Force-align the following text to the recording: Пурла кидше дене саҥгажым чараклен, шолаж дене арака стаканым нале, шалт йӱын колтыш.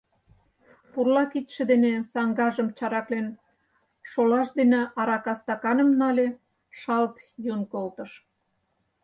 Пурла 0.91 1.23
кидше 1.31 1.63
дене 1.71 1.91
саҥгажым 2.11 2.67
чараклен, 2.77 3.27
шолаж 4.09 4.47
дене 4.59 4.81
арака 4.99 5.33
стаканым 5.39 5.89
нале, 5.99 6.27
шалт 6.79 7.15
йӱын 7.43 7.63
колтыш. 7.73 8.11